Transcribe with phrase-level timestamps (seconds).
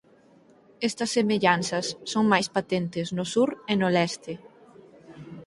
[0.89, 4.33] Estas semellanzas son máis patentes no sur e no leste.